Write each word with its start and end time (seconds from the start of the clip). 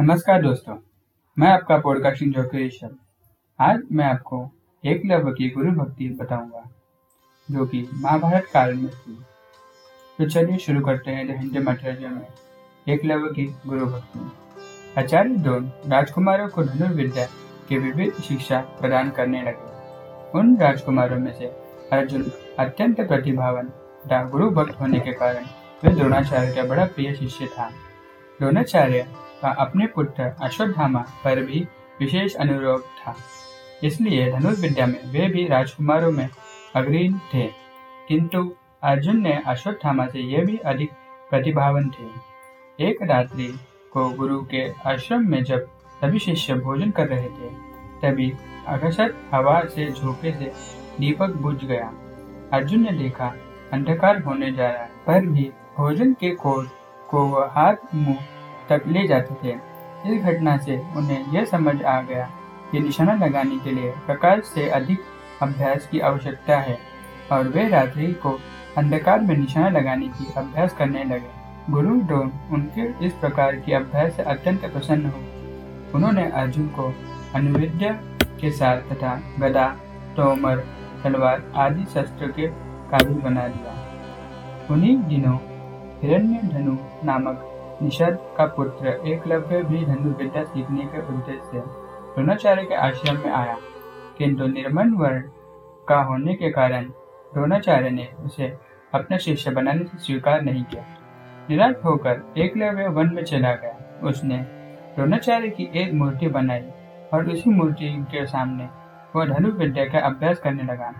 नमस्कार 0.00 0.40
दोस्तों, 0.42 0.74
मैं 1.36 1.48
आपका 1.48 1.76
पॉडकास्टिंग 1.78 2.32
जोकी 2.34 2.68
आज 3.58 3.80
मैं 3.92 4.04
आपको 4.04 4.38
एक 4.84 5.02
लव 5.06 5.30
की 5.32 5.48
गुरु 5.50 5.72
भक्ति 5.72 6.08
बताऊँगा, 6.20 6.62
जो 7.48 7.66
कि 7.66 7.88
महाभारत 7.94 8.46
काल 8.52 8.72
में 8.74 8.88
थी। 8.90 9.18
तो 10.18 10.28
चलिए 10.28 10.58
शुरू 10.58 10.80
करते 10.80 11.10
हैं 11.10 11.38
हिंदी 11.40 11.58
मटेरियल 11.58 12.10
में 12.10 12.26
एक 12.86 13.04
लव 13.04 13.26
की 13.28 13.46
गुरु 13.66 13.86
भक्ति। 13.86 14.30
आचार्य 14.98 15.36
द्रोण 15.36 15.68
राजकुमारों 15.86 16.48
को 16.48 16.64
धनुर्विद्या 16.64 17.26
की 17.68 17.78
विविध 17.78 18.22
शिक्षा 18.22 18.60
प्रदान 18.80 19.10
करने 19.10 19.42
लगे। 19.42 20.38
उन 20.38 20.56
राजकुमारों 20.56 21.18
में 21.18 21.32
से 21.38 21.52
अर्जुन 21.92 22.30
अत्यंत 22.58 23.00
प्रतिभावन 23.00 23.72
गुरु 24.30 24.50
भक्त 24.50 24.80
होने 24.80 25.00
के 25.00 25.12
कारण 25.12 25.44
वे 25.84 25.94
द्रोणाचार्य 25.94 26.54
का 26.54 26.64
बड़ा 26.64 26.84
प्रिय 26.86 27.14
शिष्य 27.14 27.46
था। 27.48 27.70
द्रोणाचार्य 28.40 29.06
का 29.42 29.48
अपने 29.48 29.86
पुत्र 29.86 30.36
अश्वत्थामा 30.42 31.04
पर 31.24 31.42
भी 31.42 31.68
विशेष 32.00 32.34
अनुरोध 32.34 32.82
था। 32.82 33.16
इसलिए 33.84 34.32
धनुर्विद्या 34.32 34.86
में 34.86 35.12
वे 35.12 35.28
भी 35.28 35.46
राजकुमारों 35.48 36.12
में 36.12 36.28
अग्रणी 36.76 37.10
थे। 37.34 37.50
किंतु 38.08 38.54
अर्जुन 38.82 39.16
ने 39.16 39.42
अश्वत्थामा 39.46 40.06
से 40.06 40.20
यह 40.20 40.44
भी 40.44 40.56
अधिक 40.56 40.90
प्रतिभावन 41.30 41.90
थे। 41.90 42.30
एक 42.88 43.02
रात्रि 43.02 43.60
को 43.92 44.10
गुरु 44.10 44.42
के 44.42 44.72
आश्रम 44.86 45.30
में 45.30 45.44
जब 45.44 45.66
सभी 46.00 46.18
शिष्य 46.18 46.54
भोजन 46.54 46.90
कर 46.90 47.06
रहे 47.06 47.28
थे, 47.28 47.70
तभी 48.02 48.32
अगसत 48.66 49.14
हवा 49.34 49.60
से 49.60 49.92
झोंके 49.92 50.32
से 50.32 50.52
दीपक 51.00 51.28
बुझ 51.28 51.64
गया। 51.64 51.92
अर्जुन 52.52 52.80
ने 52.80 52.92
देखा, 52.92 53.34
अंधकार 53.72 54.22
होने 54.22 54.52
जा 54.52 54.70
रहा 54.70 54.86
पर 55.06 55.26
भी 55.26 55.52
भोजन 55.78 56.12
के 56.12 56.30
कोड 56.30 56.68
को 57.08 57.26
वह 57.26 57.46
हाथ 57.46 57.74
मुँह 57.94 58.18
तक 58.70 58.82
ले 58.86 59.06
जाते 59.08 59.34
थे। 59.44 59.56
इस 60.06 60.22
घटना 60.22 60.56
से 60.56 60.76
उन्हें 60.96 61.32
यह 61.32 61.44
समझ 61.44 61.82
आ 61.82 62.00
गया 62.02 62.28
कि 62.72 62.80
निशाना 62.80 63.14
लगाने 63.14 63.58
के 63.58 63.70
लिए 63.70 63.90
प्रकाश 64.06 64.44
से 64.44 64.68
अधिक 64.68 64.98
अभ्यास 65.42 65.86
की 65.86 66.00
आवश्यकता 66.00 66.58
है 66.58 66.78
और 67.32 67.48
वे 67.48 67.68
रात्रि 67.68 68.06
को 68.22 68.38
अंधकार 68.78 69.20
में 69.20 69.36
निशाना 69.36 69.68
लगाने 69.68 70.08
की 70.08 70.32
अभ्यास 70.36 70.74
करने 70.74 71.04
लगे। 71.04 71.72
गुरु 71.72 71.94
डोन 72.00 72.32
उनके 72.52 73.06
इस 73.06 73.12
प्रकार 73.12 73.56
के 73.56 73.74
अभ्यास 73.74 74.16
से 74.16 74.22
अत्यंत 74.22 74.64
प्रसन्न 74.64 75.06
हो 75.06 75.20
उन्होंने 75.94 76.30
अर्जुन 76.30 76.66
को 76.68 76.92
अनुविद्या 77.34 77.92
के 78.40 78.50
साथ 78.50 78.76
तथा 78.90 79.14
गदा, 79.40 79.66
तोमर, 80.16 80.64
तलवार 81.04 81.42
आदि 81.56 81.84
शस्त्र 81.84 82.26
के 82.26 82.46
काबिल 82.90 83.20
बना 83.20 83.46
दिया। 83.48 83.74
उन्हीं 84.70 84.96
दिनों 84.96 85.36
हिरण्य 86.02 86.40
धनु 86.44 86.76
नामक 87.04 87.46
निषद 87.82 88.18
का 88.38 88.46
पुत्र 88.46 88.88
एकलव्य 88.88 89.62
भी 89.62 89.84
धनुर्विद्या 89.84 90.44
सीखने 90.44 90.82
के 90.82 90.98
उद्देश्य 91.08 91.42
से 91.44 91.60
द्रोणाचार्य 91.60 92.64
के 92.64 92.74
आश्रम 92.74 93.18
में 93.18 93.32
आया। 93.32 93.56
किंतु 94.18 94.46
निर्मल 94.46 94.90
वर्ण 94.90 95.22
का 95.88 96.02
होने 96.02 96.34
के 96.34 96.50
कारण 96.50 96.84
द्रोणाचार्य 97.34 97.90
ने 97.90 98.08
उसे 98.24 98.56
अपना 98.94 99.16
शिष्य 99.16 99.50
बनाने 99.50 99.84
से 99.84 99.98
स्वीकार 99.98 100.42
नहीं 100.42 100.64
किया। 100.64 100.84
निराश 101.50 101.74
होकर 101.84 102.34
एकलव्य 102.38 102.88
वन 102.88 103.14
में 103.14 103.24
चला 103.24 103.52
गया। 103.52 104.00
उसने 104.02 104.38
द्रोणाचार्य 104.96 105.48
की 105.48 105.70
एक 105.74 105.92
मूर्ति 105.92 106.28
बनाई 106.28 106.70
और 107.14 107.30
उसी 107.30 107.50
मूर्ति 107.50 108.06
के 108.10 108.26
सामने 108.26 108.68
वह 109.16 109.26
धनुर्विद्या 109.26 109.84
का 109.84 109.98
अभ्यास 109.98 110.38
करने 110.38 110.62
लगा। 110.62 110.92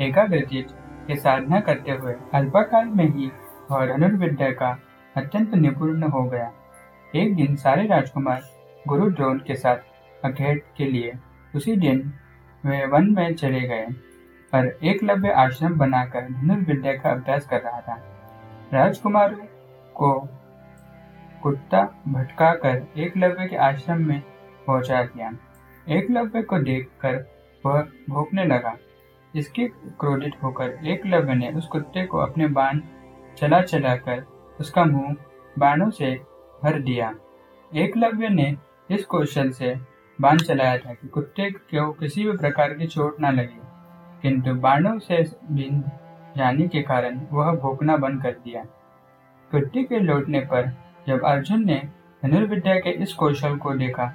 एकाग्रचित 0.00 0.68
के 1.06 1.16
साधना 1.16 1.60
करते 1.60 1.92
हुए 1.92 2.14
अल्पकाल 2.34 2.86
में 2.86 3.08
ही 3.08 3.32
वह 3.70 3.86
धनुर्विद्या 3.86 4.50
का 4.50 4.78
अत्यंत 5.16 5.54
निपुण 5.54 6.02
हो 6.02 6.22
गया। 6.24 6.50
एक 7.14 7.34
दिन 7.36 7.56
सारे 7.56 7.86
राजकुमार 7.86 8.42
गुरु 8.88 9.10
द्रोण 9.10 9.38
के 9.38 9.54
साथ 9.54 10.24
अखेट 10.24 10.64
के 10.76 10.84
लिए 10.84 11.12
उसी 11.54 11.76
दिन 11.76 12.00
वे 12.64 12.84
वन 12.86 13.10
में 13.10 13.34
चले 13.34 13.60
गए, 13.60 13.86
पर 14.52 14.66
एकलव्य 14.84 15.30
आश्रम 15.32 15.74
बनाकर 15.78 16.28
धनुर्विद्या 16.30 16.94
का 16.94 17.10
अभ्यास 17.10 17.46
कर 17.46 17.60
रहा 17.60 17.80
था। 17.80 17.98
राजकुमार 18.72 19.34
को 19.94 20.12
कुत्ता 21.42 21.82
भटका 22.08 22.52
कर 22.54 22.82
एकलव्य 22.96 23.46
के 23.46 23.56
आश्रम 23.62 24.04
में 24.04 24.20
पहुँचा 24.66 25.02
दिया। 25.04 25.32
एकलव्य 25.88 26.42
को 26.42 26.58
देखकर 26.60 27.24
वह 27.64 27.80
भोंकने 28.10 28.44
लगा। 28.44 28.76
इसके 29.34 29.68
क्रोधित 30.00 30.42
होकर 30.42 30.78
एकलव्य 30.84 31.34
ने 31.34 31.50
उस 31.50 31.66
कुत्ते 31.66 32.04
को 32.04 32.18
अपने 32.18 32.46
बाण 32.50 32.80
चला 33.38 33.60
चला 33.62 33.96
कर 33.96 34.24
उसका 34.60 34.84
मुँह 34.84 35.14
बाणों 35.56 35.90
से 35.90 36.14
भर 36.62 36.78
दिया। 36.80 37.12
एकलव्य 37.72 38.28
ने 38.28 38.54
इस 38.90 39.04
कौशल 39.06 39.50
से 39.52 39.74
बाण 40.18 40.38
चलाया 40.38 40.76
था 40.78 40.94
कि 40.94 41.08
कुत्ते 41.08 41.50
को 41.50 41.90
किसी 41.92 42.24
भी 42.24 42.36
प्रकार 42.36 42.74
की 42.74 42.86
चोट 42.86 43.16
न 43.20 43.32
लगे, 43.32 43.60
किंतु 44.22 44.54
बाणों 44.56 44.98
से 44.98 45.22
बिंद 45.50 45.90
जाने 46.36 46.66
के 46.68 46.82
कारण 46.82 47.20
वह 47.32 47.52
भोकना 47.54 47.96
बंद 47.96 48.22
कर 48.22 48.32
दिया। 48.34 48.64
कुत्ते 49.50 49.82
के 49.84 49.98
लौटने 50.00 50.40
पर 50.42 50.70
जब 51.06 51.24
अर्जुन 51.26 51.64
ने 51.64 51.80
धनुर्विद्या 52.22 52.74
के 52.76 52.90
इस 53.02 53.12
कौशल 53.14 53.56
को 53.56 53.74
देखा 53.76 54.06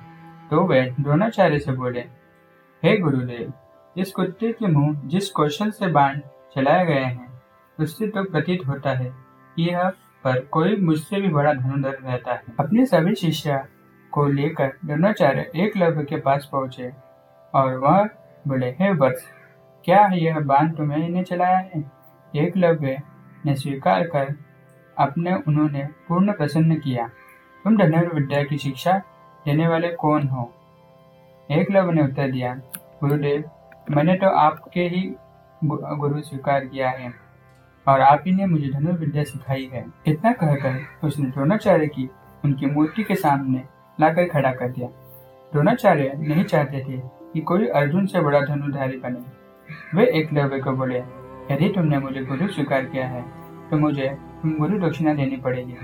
तो 0.52 0.64
वे 0.68 0.81
द्रोणाचार्य 1.00 1.59
से 1.59 1.72
बोले, 1.74 2.00
हे 2.84 2.98
गुरुदेव, 2.98 3.52
इस 3.96 4.12
कुत्ते 4.12 4.52
के 4.54 4.68
मुँह 4.68 5.02
जिस 5.08 5.30
कौशल 5.31 5.72
से 5.72 5.88
बाण 5.90 6.19
चलाए 6.56 6.86
गए 6.86 7.04
हैं, 7.04 7.42
उससे 7.80 8.08
तो 8.08 8.24
प्रतीत 8.25 8.68
होता 8.68 8.92
है 8.92 9.09
कि 9.58 9.69
यह 9.69 9.92
पर 10.27 10.39
कोई 10.51 10.75
मुझसे 10.75 11.19
भी 11.21 11.27
बड़ा 11.29 11.53
धनुधर 11.53 11.97
रहता 12.03 12.31
है। 12.31 12.41
अपने 12.59 12.85
सभी 12.85 13.13
शिष्य 13.15 13.59
को 14.13 14.25
लेकर 14.27 14.71
द्रोणाचार्य 14.85 15.51
एक 15.55 15.77
लव्य 15.77 16.03
के 16.03 16.17
पास 16.17 16.49
पहुँचे 16.51 16.91
और 17.53 17.77
वह 17.77 18.03
बोले, 18.47 18.69
हे 18.71 18.91
वत्स, 18.93 19.23
क्या 19.85 20.07
यह 20.13 20.39
बाण 20.39 20.71
तुम्हें 20.71 21.07
ने 21.09 21.23
चलाया 21.23 21.57
है? 21.57 21.83
एक 22.33 22.57
लव्य 22.57 23.01
ने 23.45 23.55
स्वीकार 23.55 24.03
कर 24.07 24.33
अपने 24.97 25.35
उन्होंने 25.38 25.88
पूर्ण 26.07 26.33
प्रसन्न 26.33 26.75
किया। 26.75 27.07
तुम 27.65 27.77
धनुर्विद्या 27.77 28.44
की 28.44 28.57
शिक्षा 28.57 28.97
देने 29.45 29.67
वाले 29.67 29.89
कौन 29.95 30.27
हो? 30.27 30.51
एक 31.49 31.71
लव्य 31.71 31.94
ने 31.94 32.03
उत्तर 32.03 32.31
दिया, 32.31 32.53
गुरुदेव, 33.01 33.44
मैंने 33.91 34.15
तो 34.15 34.29
आपके 34.38 34.88
ही 34.88 35.01
गुरु 35.63 36.21
स्वीकार 36.21 36.65
किया 36.65 36.89
है। 36.89 37.13
और 37.88 38.02
आप 38.02 38.24
ही 38.28 38.31
ने 38.31 38.46
मुझे 38.46 38.70
धनुर्विद्या 38.70 39.24
सिखाई 39.24 39.70
है। 39.74 39.86
इतना 40.08 40.31
कहकर 40.34 41.08
उसने 41.08 41.30
द्रोणाचार्य 41.30 41.88
की 41.88 42.09
उनकी 42.44 42.66
मूर्ति 42.66 43.03
के 43.03 43.16
सामने 43.16 43.64
लाकर 44.00 44.28
खड़ा 44.30 44.52
कर 44.53 44.70
दिया। 44.70 44.88
द्रोणाचार्य 45.52 46.12
नहीं 46.18 46.44
चाहते 46.44 46.80
थे 46.80 46.98
कि 47.34 47.42
कोई 47.42 47.68
अर्जुन 47.70 48.06
से 48.06 48.22
बड़ा 48.22 48.40
धनुधारी 48.42 48.98
बने। 48.98 49.96
वे 49.96 50.06
एक 50.20 50.34
लव्य 50.34 50.59
को 50.59 50.72
बोले, 50.74 50.98
यदि 51.52 51.70
तुमने 51.70 52.00
मुझे 52.00 52.22
गुरु 52.24 52.48
स्वीकार 52.48 52.86
किया 52.86 53.08
है 53.08 53.22
तो 53.70 53.78
मुझे 53.78 54.08
तुम 54.42 54.54
गुरु 54.58 54.80
दक्षिणा 54.80 55.14
देनी 55.14 55.38
पड़ेगी। 55.38 55.75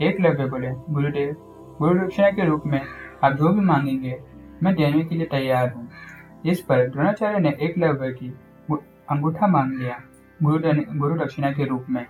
एक 0.00 0.20
लव्य 0.20 0.46
बोले, 0.46 0.70
गुरुदेव, 0.90 1.34
गुरु 1.78 1.98
दक्षिणा 1.98 2.30
के 2.30 2.44
रूप 2.46 2.62
में 2.66 2.80
आप 3.24 3.32
जो 3.32 3.48
भी 3.48 3.60
मांगेंगे, 3.62 4.18
मैं 4.62 4.74
देने 4.74 5.04
के 5.04 5.14
लिए 5.14 5.26
तैयार 5.26 5.72
हूँ। 5.72 5.88
इस 6.44 6.60
पर 6.60 6.88
द्रोणाचार्य 6.88 7.38
ने 7.38 7.56
एक 7.60 7.78
लव्य 7.78 8.12
की 8.12 8.28
अंगूठा 9.10 9.46
मांग 9.46 9.72
लिया। 9.72 9.98
गुरु 10.38 10.58
गुरु 10.94 11.14
दक्षिणा 11.16 11.50
के 11.52 11.64
रूप 11.64 11.86
में। 11.90 12.04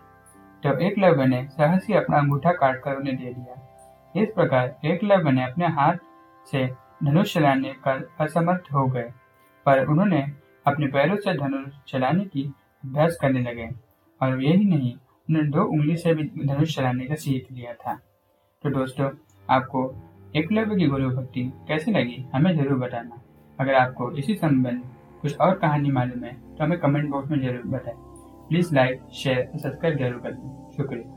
तब 0.62 0.78
एकलव्य 0.82 1.26
ने 1.26 1.42
सहसी 1.48 1.92
अपना 1.94 2.18
अंगूठा 2.18 2.52
काट 2.52 2.80
कर 2.82 2.96
उन्हें 2.96 3.16
दे 3.16 3.32
दिया। 3.32 4.22
इस 4.22 4.28
प्रकार 4.34 4.86
एकलव्य 4.86 5.32
ने 5.32 5.44
अपने 5.44 5.66
हाथ 5.72 5.96
से 6.46 6.66
धनुष 7.04 7.34
चलाने 7.34 7.72
का 7.84 7.92
असमर्थ 8.20 8.72
हो 8.74 8.86
गए, 8.86 9.10
पर 9.66 9.84
उन्होंने 9.84 10.20
अपने 10.66 10.86
पैरों 10.88 11.16
से 11.16 11.34
धनुष 11.34 11.72
चलाने 11.88 12.24
की 12.24 12.44
अभ्यास 12.84 13.16
करने 13.20 13.40
लगे, 13.40 13.68
और 14.20 14.42
यही 14.42 14.64
नहीं, 14.66 14.94
उन्होंने 15.28 15.48
दो 15.50 15.64
उंगली 15.66 15.96
से 15.96 16.14
भी 16.14 16.24
धनुष 16.46 16.76
चलाने 16.76 17.06
का 17.06 17.14
सीख 17.16 17.52
लिया 17.52 17.72
था। 17.74 17.94
तो 18.64 18.70
दोस्तों, 18.70 19.10
आपको 19.48 19.84
एकलव्य 20.36 20.76
की 20.76 20.86
गुरु 20.86 21.10
भक्ति 21.10 21.42
कैसी 21.68 21.92
लगी, 21.92 22.24
हमें 22.34 22.54
ज़रूर 22.56 22.78
बताना। 22.78 23.20
अगर 23.58 23.74
आपको 23.76 24.10
इसी 24.12 24.34
संबंध 24.36 24.82
कुछ 25.22 25.36
और 25.36 25.54
कहानी 25.58 25.90
मालूम 25.92 26.24
है 26.24 26.34
तो 26.48 26.64
हमें 26.64 26.78
कमेंट 26.78 27.10
बॉक्स 27.10 27.30
में 27.30 27.40
ज़रूर 27.40 27.62
बताएँ। 27.68 27.96
प्लीज़ 28.48 28.74
लाइक 28.74 29.00
शेयर 29.14 29.38
और 29.38 29.58
सब्सक्राइब 29.58 29.98
ज़रूर 29.98 30.20
कर 30.22 30.32
दें 30.32 30.72
शुक्रिया। 30.76 31.15